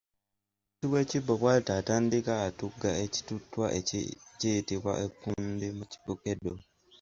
Omulusi 0.03 0.85
w'ekibbo 0.91 1.33
bwata 1.41 1.71
atandika 1.79 2.31
atugga 2.47 2.89
ekituttwa 3.05 3.65
kiyitibwa 4.39 4.93
Ekkundi 5.05 5.67
mu 5.77 5.83
bukeedo. 6.05 6.53